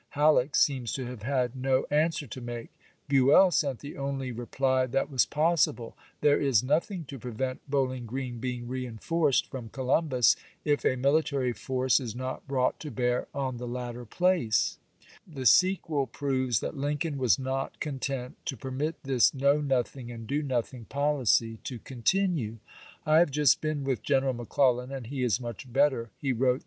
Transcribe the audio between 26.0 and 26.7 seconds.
he wrote sai^mon p.